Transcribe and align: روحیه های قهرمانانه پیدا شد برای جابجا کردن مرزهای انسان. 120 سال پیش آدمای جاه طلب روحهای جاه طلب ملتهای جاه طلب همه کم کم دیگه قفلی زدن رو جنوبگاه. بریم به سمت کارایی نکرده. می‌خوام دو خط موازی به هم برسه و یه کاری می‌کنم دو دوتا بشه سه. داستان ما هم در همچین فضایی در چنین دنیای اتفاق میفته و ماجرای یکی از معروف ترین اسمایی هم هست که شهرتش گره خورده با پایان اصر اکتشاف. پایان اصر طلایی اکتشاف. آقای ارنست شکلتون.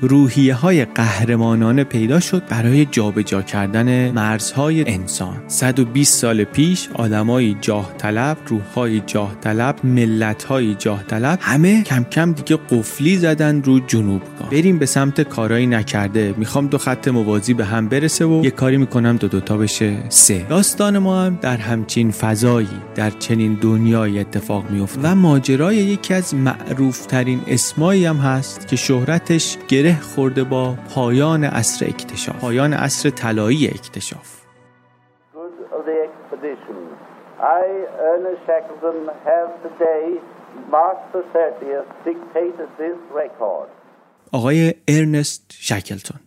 روحیه 0.00 0.54
های 0.54 0.84
قهرمانانه 0.84 1.84
پیدا 1.84 2.20
شد 2.20 2.42
برای 2.48 2.84
جابجا 2.84 3.42
کردن 3.42 4.10
مرزهای 4.10 4.90
انسان. 4.90 5.36
120 5.46 6.18
سال 6.18 6.44
پیش 6.44 6.88
آدمای 6.94 7.56
جاه 7.60 7.94
طلب 7.98 8.36
روحهای 8.46 9.00
جاه 9.00 9.36
طلب 9.40 9.76
ملتهای 9.84 10.74
جاه 10.74 11.02
طلب 11.02 11.38
همه 11.42 11.82
کم 11.82 12.04
کم 12.04 12.32
دیگه 12.32 12.58
قفلی 12.70 13.16
زدن 13.16 13.62
رو 13.62 13.80
جنوبگاه. 13.80 14.50
بریم 14.50 14.78
به 14.78 14.86
سمت 14.86 15.20
کارایی 15.20 15.66
نکرده. 15.66 16.34
می‌خوام 16.36 16.66
دو 16.66 16.78
خط 16.78 17.08
موازی 17.08 17.54
به 17.54 17.64
هم 17.64 17.88
برسه 17.88 18.24
و 18.24 18.44
یه 18.44 18.50
کاری 18.50 18.76
می‌کنم 18.76 19.16
دو 19.16 19.28
دوتا 19.28 19.56
بشه 19.56 19.96
سه. 20.08 20.46
داستان 20.48 20.98
ما 20.98 21.22
هم 21.22 21.38
در 21.42 21.56
همچین 21.56 22.10
فضایی 22.10 22.68
در 22.94 23.10
چنین 23.10 23.54
دنیای 23.54 24.18
اتفاق 24.18 24.70
میفته 24.70 25.00
و 25.02 25.14
ماجرای 25.14 25.76
یکی 25.76 26.14
از 26.14 26.34
معروف 26.34 27.06
ترین 27.06 27.40
اسمایی 27.46 28.04
هم 28.04 28.16
هست 28.16 28.68
که 28.68 28.76
شهرتش 28.76 29.56
گره 29.84 30.00
خورده 30.00 30.44
با 30.44 30.74
پایان 30.94 31.44
اصر 31.44 31.86
اکتشاف. 31.86 32.40
پایان 32.40 32.72
اصر 32.72 33.10
طلایی 33.10 33.66
اکتشاف. 33.66 34.40
آقای 44.32 44.74
ارنست 44.88 45.54
شکلتون. 45.58 46.20